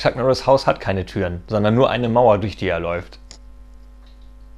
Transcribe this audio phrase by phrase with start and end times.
[0.00, 3.19] Chuck Norris Haus hat keine Türen, sondern nur eine Mauer, durch die er läuft.